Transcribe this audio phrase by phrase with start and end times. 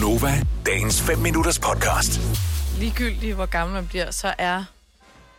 [0.00, 2.20] Gunova, dagens 5 minutters podcast.
[2.78, 4.64] ligegyldigt hvor gammel man bliver, så er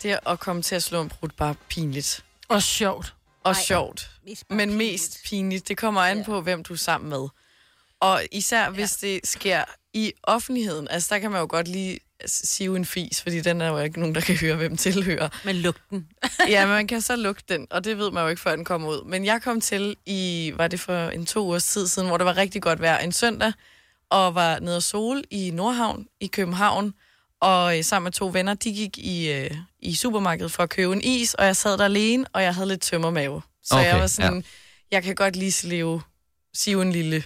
[0.04, 2.24] det at komme til at slå en brud bare pinligt.
[2.48, 3.14] Og sjovt.
[3.44, 4.10] Og Ej, sjovt.
[4.26, 4.78] mest Men pinligt.
[4.78, 5.68] mest pinligt.
[5.68, 7.28] Det kommer an på, hvem du er sammen med.
[8.00, 10.88] Og især hvis det sker i offentligheden.
[10.88, 14.00] Altså, der kan man jo godt lige sive en fis, fordi den er jo ikke
[14.00, 15.30] nogen, der kan høre, hvem tilhører.
[15.46, 16.08] Men lugten.
[16.50, 18.90] ja, man kan så lugte den, og det ved man jo ikke, før den kommer
[18.90, 19.06] ud.
[19.06, 22.26] Men jeg kom til i, var det for en to ugers tid siden, hvor det
[22.26, 23.54] var rigtig godt vejr en søndag,
[24.10, 26.94] og var nede og sol i Nordhavn i København,
[27.42, 30.94] og øh, sammen med to venner, de gik i, øh, i supermarkedet for at købe
[30.94, 33.42] en is, og jeg sad der alene, og jeg havde lidt tømmermave.
[33.64, 34.42] Så Okay, jeg var sådan, ja.
[34.92, 36.02] jeg kan godt lige slive,
[36.54, 37.24] sive en lille,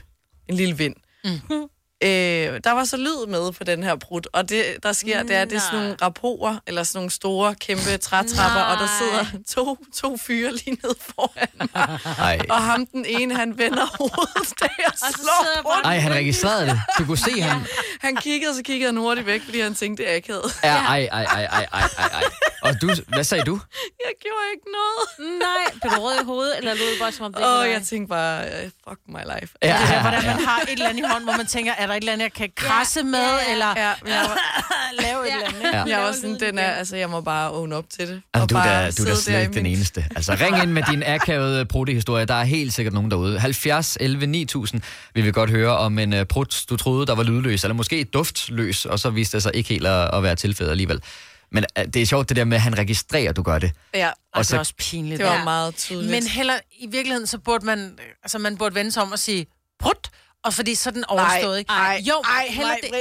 [0.48, 0.95] en lille vind.
[1.23, 1.70] Mm.
[2.04, 5.36] Øh, der var så lyd med på den her brud, og det, der sker, det
[5.36, 9.26] er, det er sådan nogle rapporter, eller sådan nogle store, kæmpe trætrapper, og der sidder
[9.48, 12.00] to, to fyre lige nede foran mig.
[12.18, 12.40] Ej.
[12.50, 15.86] Og ham den ene, han vender hovedet, da jeg så slår rundt.
[15.86, 16.82] Ej, han registrerede det.
[16.98, 17.66] Du kunne se ham.
[18.02, 20.60] Han kiggede, og så kiggede han hurtigt væk, fordi han tænkte, det er akavet.
[20.63, 21.82] Ja, ej, ej, ej, ej, ej,
[22.13, 22.24] ej.
[22.62, 23.60] Og du, hvad sagde du?
[24.05, 25.40] Jeg gjorde ikke noget.
[25.40, 27.71] Nej, blev du rød i hovedet, eller lød bare som om det dig?
[27.74, 29.54] jeg tænkte bare, øh, fuck my life.
[29.63, 31.88] Ja, Det er hvordan man har et eller andet i hånden, hvor man tænker, er
[31.91, 33.51] der et eller andet, jeg kan krasse med, ja, ja.
[33.51, 34.37] eller Ja, jeg var,
[35.01, 35.89] lave et eller andet.
[35.89, 35.97] Ja.
[35.97, 38.21] jeg var sådan, den er, altså, jeg må bare own up til det.
[38.34, 40.05] Altså, Og du er bare da, du er da slet ikke den min- eneste.
[40.15, 42.25] Altså, ring ind med din akavede prutte-historie.
[42.25, 43.39] Der er helt sikkert nogen derude.
[43.39, 44.81] 70 11 9000
[45.13, 48.03] vi vil godt høre om en uh, prut, du troede, der var lydløs, eller måske
[48.03, 51.01] duftløs, og så viste det sig ikke helt at, at være tilfældet alligevel.
[51.51, 53.71] Men uh, det er sjovt det der med, at han registrerer, at du gør det.
[53.93, 55.19] Ja, Og Og det så- er også pinligt.
[55.19, 55.43] det var Ja.
[55.43, 56.12] meget tydeligt.
[56.12, 59.45] Men heller, i virkeligheden, så burde man, altså man burde vende sig om og sige,
[59.79, 60.09] prut,
[60.43, 61.71] og fordi så er den overstået, ikke?
[61.71, 62.91] ej, jo, ej, heller nej, det.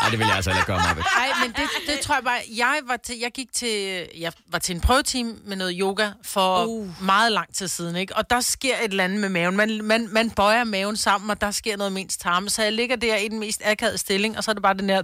[0.00, 1.02] Nej, det vil jeg altså heller ikke gøre mig ved.
[1.16, 4.58] Nej, men det, det tror jeg bare, jeg var til, jeg gik til, jeg var
[4.58, 7.02] til en prøveteam med noget yoga for uh.
[7.02, 8.16] meget lang tid siden, ikke?
[8.16, 9.56] Og der sker et eller andet med maven.
[9.56, 12.50] Man, man, man bøjer maven sammen, og der sker noget med ens tarme.
[12.50, 14.88] Så jeg ligger der i den mest akavede stilling, og så er det bare den
[14.88, 15.02] der,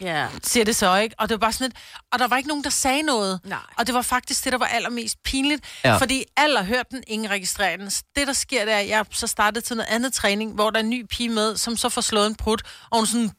[0.00, 0.28] Ja.
[0.42, 1.14] siger det så, ikke?
[1.18, 1.76] Og det var bare sådan lidt,
[2.12, 3.40] og der var ikke nogen, der sagde noget.
[3.44, 3.58] Nej.
[3.78, 5.64] Og det var faktisk det, der var allermest pinligt.
[5.84, 5.96] Ja.
[5.96, 7.86] Fordi alle har hørt den, ingen registrerer den.
[8.16, 10.78] Det, der sker, det er, at jeg så startede til noget andet træning, hvor der
[10.78, 13.30] er en ny pige med, som så får slået en prut, og hun sådan...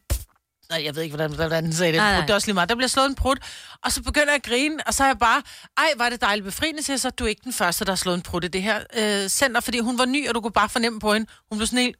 [0.70, 1.98] Nej, jeg ved ikke, hvordan, hvordan den sagde det.
[1.98, 2.22] Nej, nej.
[2.22, 2.70] Det er også lige meget.
[2.70, 3.40] Der bliver slået en prut,
[3.84, 5.42] og så begynder jeg at grine, og så er jeg bare,
[5.78, 8.16] ej, var det dejligt befriende, siger så, du er ikke den første, der har slået
[8.16, 10.70] en prut i det her øh, center, fordi hun var ny, og du kunne bare
[10.70, 11.28] fornemme på hende.
[11.50, 11.96] Hun blev sådan helt,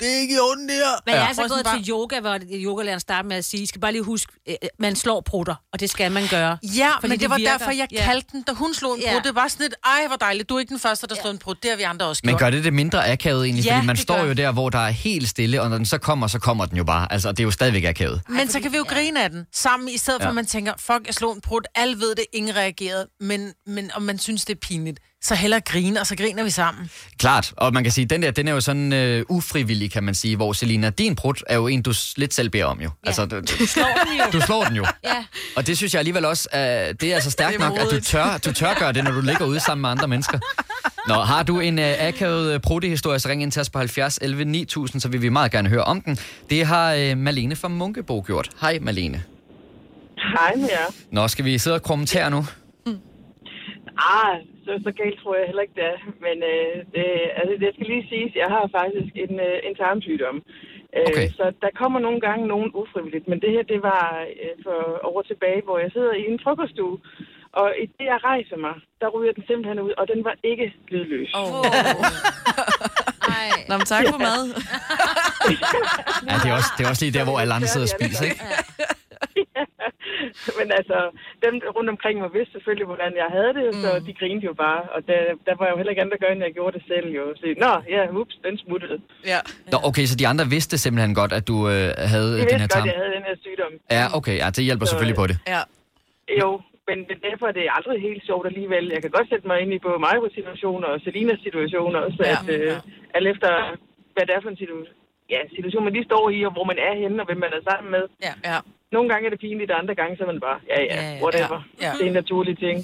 [0.00, 0.94] det er ikke i orden, det her.
[1.06, 3.80] Men jeg er så gået til yoga, hvor yogalæreren starter med at sige, I skal
[3.80, 6.58] bare lige huske, øh, man slår prutter, og det skal man gøre.
[6.62, 7.50] Ja, Fordi men det, det var virker.
[7.58, 8.04] derfor, jeg Ja.
[8.04, 9.12] kaldte den, da hun slog en Ja.
[9.12, 9.20] brud.
[9.22, 11.38] Det var sådan et, ej, hvor dejligt, du er ikke den første, der slog en
[11.38, 11.54] brud.
[11.62, 12.40] Det har vi andre også Men gjort.
[12.40, 13.64] gør det det mindre akavet egentlig?
[13.64, 14.24] Ja, Fordi man står gør.
[14.24, 16.76] jo der, hvor der er helt stille, og når den så kommer, så kommer den
[16.76, 17.12] jo bare.
[17.12, 18.20] Altså, det er jo stadigvæk akavet.
[18.28, 20.28] Men så kan vi jo grine af den sammen, i stedet for, Ja.
[20.30, 21.60] at man tænker, fuck, jeg slog en brud.
[21.74, 23.06] Alle ved det, ingen reagerede.
[23.20, 26.50] Men, men om man synes, det er pinligt, så hellere grine, og så griner vi
[26.50, 26.90] sammen.
[27.18, 30.14] Klart, og man kan sige, den der, den er jo sådan øh, ufrivillig, kan man
[30.14, 32.90] sige, hvor Selina, din prut er jo en, du lidt selv beder om jo.
[33.04, 33.08] Ja.
[33.08, 34.24] Altså, du, du, Slår den jo.
[34.38, 34.86] du slår den jo.
[35.04, 35.24] Ja.
[35.56, 38.00] Og det synes jeg alligevel også, uh, det er altså stærkt er nok, at du
[38.00, 40.38] tør, du tør gøre det, når du ligger ude sammen med andre mennesker.
[41.08, 44.44] Nå, har du en uh, akavet prutte-historie, så ring ind til os på 70 11
[44.44, 46.18] 9000, så vil vi meget gerne høre om den.
[46.50, 48.50] Det har uh, Malene fra Munkebo gjort.
[48.60, 49.22] Hej Malene.
[50.38, 50.94] Hej med jer.
[51.12, 52.46] Nå, skal vi sidde og kommentere nu?
[53.98, 54.36] Ah,
[54.70, 55.98] så, så galt tror jeg heller ikke, det er.
[56.26, 57.06] Men øh, det,
[57.40, 60.36] altså, det skal lige siges, jeg har faktisk en, øh, en tarmsygdom.
[60.98, 61.28] Øh, Okay.
[61.38, 63.26] Så der kommer nogle gange nogen ufrivilligt.
[63.30, 64.04] Men det her, det var
[64.42, 64.76] øh, for
[65.10, 66.96] år tilbage, hvor jeg sidder i en frokoststue.
[67.60, 70.66] Og i det, jeg rejser mig, der ryger den simpelthen ud, og den var ikke
[70.92, 71.30] lydløs.
[71.34, 71.50] Oh.
[73.68, 74.42] Nå, men tak for mad.
[76.28, 78.24] Ja, det er også, det er også lige der, hvor alle andre sidder og spiser,
[78.24, 78.40] ikke?
[80.58, 80.98] Men altså,
[81.44, 84.80] dem rundt omkring mig vidste selvfølgelig, hvordan jeg havde det, så de grinede jo bare.
[84.94, 87.08] Og der, der var jo heller ikke andre, der gør, end jeg gjorde det selv
[87.18, 87.24] jo.
[87.40, 88.96] Så, Nå, ja, ups, den smuttede.
[89.32, 89.38] Ja.
[89.72, 92.58] Nå, okay, så de andre vidste simpelthen godt, at du øh, havde De den vidste
[92.64, 92.82] her godt, tarm?
[92.88, 93.72] at jeg havde den her sygdom.
[93.98, 95.36] Ja, okay, ja, det hjælper Så- selvfølgelig på det.
[95.54, 95.60] ja.
[96.40, 96.50] Jo,
[96.88, 98.84] men, derfor er det aldrig helt sjovt alligevel.
[98.94, 102.30] Jeg kan godt sætte mig ind i både Majros situationer og Selinas situationer også, Ja,
[102.30, 102.76] at øh,
[103.16, 103.50] alt efter,
[104.14, 104.86] hvad det er for en situation,
[105.34, 107.62] ja, situation, man lige står i, og hvor man er henne, og hvem man er
[107.70, 108.04] sammen med.
[108.26, 108.32] Ja.
[108.50, 108.58] ja.
[108.92, 111.58] Nogle gange er det pinligt, og andre gange så er man bare, ja, ja, whatever.
[111.80, 111.92] ja, ja.
[111.98, 112.76] Det er en naturlig ting.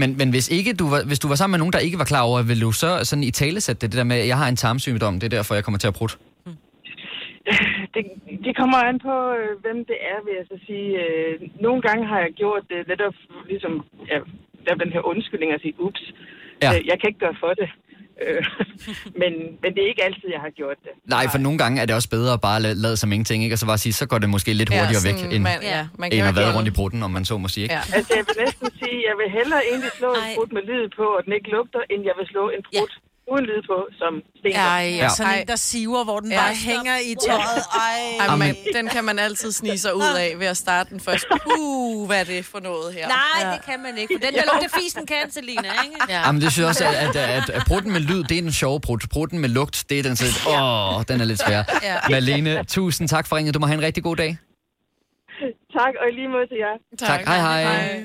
[0.00, 2.04] Men, men hvis, ikke du var, hvis du var sammen med nogen, der ikke var
[2.12, 4.38] klar over, vil du så sådan i tale sætte det, det der med, at jeg
[4.42, 6.16] har en tarmsygdom, det er derfor, jeg kommer til at prutte?
[7.94, 8.04] Det,
[8.46, 10.88] det kommer an på, øh, hvem det er, vil jeg så sige.
[11.04, 11.34] Øh,
[11.66, 13.14] nogle gange har jeg gjort det netop
[13.50, 13.72] ligesom,
[14.10, 14.18] ja,
[14.66, 16.02] lave den her undskyldning og sige, ups,
[16.62, 16.70] Ja.
[16.74, 17.68] øh, jeg kan ikke gøre for det.
[18.26, 18.44] Øh,
[19.22, 19.32] men,
[19.62, 20.92] men det er ikke altid, jeg har gjort det.
[21.14, 23.54] Nej, for nogle gange er det også bedre at bare lade, lade som ingenting, ikke?
[23.54, 26.10] og så bare sige, så går det måske lidt hurtigere væk, end, Man, ja, man
[26.10, 27.62] kan end jo at være rundt i prutten, om man så må sige.
[27.62, 27.74] Ikke?
[27.74, 27.82] Ja.
[27.96, 30.34] Altså, jeg vil næsten sige, jeg vil hellere egentlig slå en Ej.
[30.36, 32.90] brud med lyd på, og den ikke lugter, end jeg vil slå en brud
[33.32, 34.60] uden lyd på, som stinker.
[34.60, 34.96] Ej, Ja.
[35.04, 35.08] ja.
[35.08, 36.36] sådan en, der siver, hvor den Ja.
[36.42, 37.62] bare hænger i tøjet.
[37.74, 38.26] Ej.
[38.28, 41.26] Ej, man, den kan man altid snige sig ud af ved at starte den først.
[41.58, 43.08] Uh, hvad er det for noget her?
[43.08, 44.14] Nej, det kan man ikke.
[44.14, 45.96] For den der lugter fisen kan, Selina, ikke?
[46.08, 46.20] Ja.
[46.26, 48.52] Jamen, det synes jeg også, at, at, at, at prutten med lyd, det er den
[48.52, 49.02] sjove prut.
[49.12, 51.62] Prutten med lugt, det er den sådan, åh, den er lidt svær.
[51.82, 51.96] Ja.
[52.10, 53.54] Malene, tusind tak for ringet.
[53.54, 54.36] Du må have en rigtig god dag.
[55.78, 56.74] Tak, og i lige måde til jer.
[57.06, 57.20] Tak.
[57.26, 57.62] Hej, hej.
[57.62, 58.04] Hej.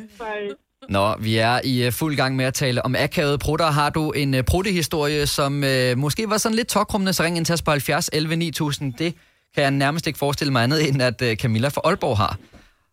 [0.90, 3.66] Nå, vi er i uh, fuld gang med at tale om akavede prutter.
[3.66, 7.46] Har du en uh, pruttehistorie, som uh, måske var sådan lidt tokrummende, så ring ind
[7.46, 8.94] til os på 70 11 9000.
[8.94, 9.16] Det
[9.54, 12.38] kan jeg nærmest ikke forestille mig andet, end at uh, Camilla fra Aalborg har.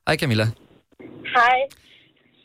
[0.07, 0.47] Hej Camilla.
[1.37, 1.59] Hej.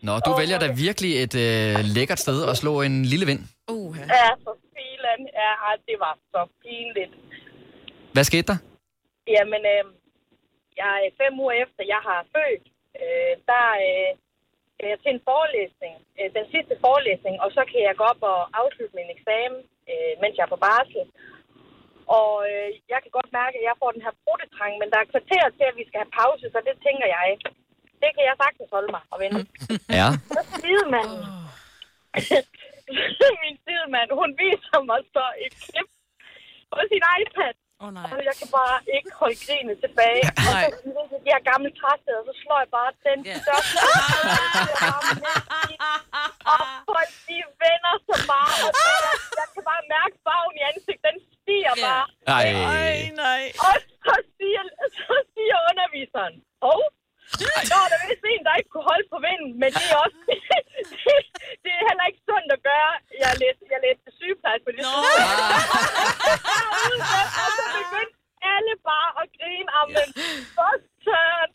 [0.03, 3.39] Nå, du vælger da virkelig et uh, lækkert sted at slå en lille vind.
[3.71, 5.21] Uh, Ja, for filan.
[5.41, 5.51] Ja,
[5.87, 7.13] det var så pinligt.
[8.13, 8.57] Hvad skete der?
[9.35, 9.83] Jamen, øh,
[10.81, 12.65] jeg er fem uger efter, jeg har født,
[13.03, 14.09] øh, der øh,
[14.79, 18.39] jeg til en forelæsning, øh, den sidste forelæsning, og så kan jeg gå op og
[18.61, 19.61] afslutte min eksamen,
[19.91, 21.05] øh, mens jeg er på barsel.
[22.17, 25.11] Og øh, jeg kan godt mærke, at jeg får den her brudtetrang, men der er
[25.13, 27.27] kvarter til, at vi skal have pause, så det tænker jeg,
[28.01, 29.41] det kan jeg sagtens holde mig og vente.
[29.99, 30.09] Ja.
[30.35, 31.21] Så sidemanden,
[33.43, 35.89] min sidemand, hun viser mig så et klip
[36.71, 37.55] på sin iPad.
[37.83, 38.07] Oh, nej.
[38.15, 40.23] Og jeg kan bare ikke holde grinet tilbage.
[40.47, 40.67] Og så
[41.11, 43.35] så de her gamle træsteder, så slår jeg bare den Ja.
[43.43, 43.77] største.
[46.53, 48.53] og folk, de vender sig bare.
[48.65, 48.71] Og
[49.05, 51.85] jeg, jeg kan bare mærke farven i ansigtet, den stiger Ja.
[51.87, 52.05] bare.
[52.37, 52.47] Ej.
[53.23, 53.41] nej.
[53.67, 53.75] Og
[54.05, 54.61] så siger,
[55.09, 56.35] så siger underviseren,
[56.67, 56.81] hov,
[57.71, 60.19] Nå, der er vist en, der ikke kunne holde på vinden, men det er også...
[61.63, 62.91] det er heller ikke sundt at gøre.
[63.23, 65.23] Jeg læste, jeg læste sygeplejerske på det tidspunkt.
[67.43, 68.15] Og så begyndte
[68.55, 69.69] alle bare at grine.
[69.81, 70.09] Amen,
[70.57, 70.71] for
[71.05, 71.49] søren.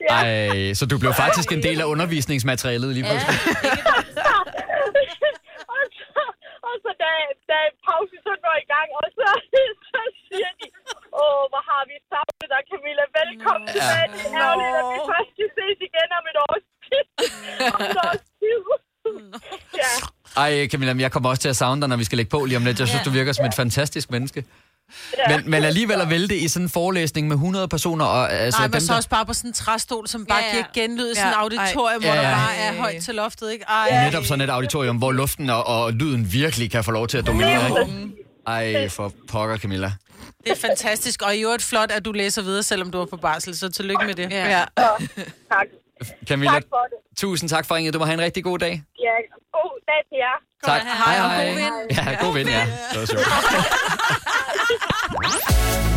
[0.17, 3.37] Ej, så du blev faktisk en del af undervisningsmaterialet lige pludselig.
[5.75, 6.23] og så,
[6.67, 7.11] og så da,
[7.51, 9.27] da pausen så går i gang, og så,
[9.93, 10.65] så siger de,
[11.23, 13.03] åh, hvor har vi savnet dig, Camilla.
[13.19, 13.73] Velkommen Nå.
[13.75, 14.07] tilbage.
[14.15, 17.05] Det er ærgerligt, at vi først skal ses igen om et års tid.
[17.75, 18.59] Om et års tid.
[19.81, 19.91] ja.
[20.43, 22.57] Ej, Camilla, jeg kommer også til at savne dig, når vi skal lægge på lige
[22.61, 22.79] om lidt.
[22.83, 24.39] Jeg synes, du virker som et fantastisk menneske.
[25.29, 25.37] Ja.
[25.37, 28.67] Men, men alligevel at vælte i sådan en forelæsning med 100 personer, og altså Nej,
[28.67, 28.97] dem, men så der...
[28.97, 30.51] også bare på sådan en træstol, som bare Ja, ja.
[30.51, 32.07] giver genlyd i sådan en Ja, auditorium, ej.
[32.07, 32.35] hvor Ja, der ja.
[32.35, 33.65] bare er højt til loftet, ikke?
[33.65, 34.05] Ej.
[34.05, 37.27] Netop sådan et auditorium, hvor luften og, og lyden virkelig kan få lov til at
[37.27, 37.67] dominere.
[37.81, 38.11] Ikke?
[38.47, 39.91] Ej, for pokker, Camilla.
[40.43, 43.17] Det er fantastisk, og i øvrigt flot, at du læser videre, selvom du er på
[43.17, 44.31] barsel, så tillykke med det.
[44.31, 44.49] Ja.
[44.59, 44.63] ja.
[44.77, 45.67] Tak.
[46.27, 47.17] Camilla, Tak for det.
[47.17, 47.93] tusind tak for ringet.
[47.93, 48.83] Du må have en rigtig god dag.
[48.99, 49.15] Ja,
[49.51, 50.37] god dag til jer.
[50.65, 50.81] Tak.
[51.05, 51.97] Hej, og god vind.
[52.07, 52.65] Ja, god vind, ja.
[52.93, 53.25] Det var sjovt.